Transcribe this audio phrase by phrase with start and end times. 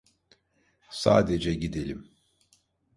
[0.89, 2.09] Sadece gidelim.